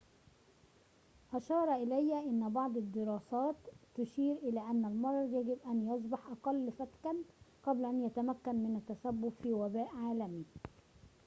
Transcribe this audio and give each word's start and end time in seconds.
أشار 1.33 1.75
إلى 1.75 2.19
أن 2.19 2.49
بعض 2.49 2.77
الدراسات 2.77 3.55
تشير 3.95 4.35
إلى 4.35 4.59
أن 4.59 4.85
المرض 4.85 5.33
يجب 5.33 5.57
أن 5.65 5.87
يصبح 5.95 6.19
أقل 6.31 6.71
فتكًا 6.71 7.15
قبل 7.63 7.85
أن 7.85 8.05
يتمكن 8.05 8.55
من 8.55 8.75
التسبب 8.75 9.33
في 9.43 9.53
وباء 9.53 9.89
عالمي 9.95 10.43